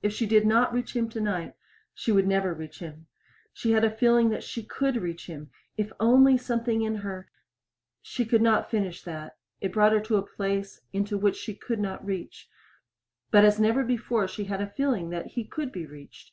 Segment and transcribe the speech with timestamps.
[0.00, 1.54] If she did not reach him tonight,
[1.92, 3.06] she would never reach him.
[3.52, 7.28] She had a feeling that she could reach him, if only something in her if
[7.28, 7.30] only something in her
[8.00, 11.80] She could not finish that; it brought her to a place into which she could
[11.80, 12.48] not reach,
[13.30, 16.30] but as never before she had a feeling that he could be reached.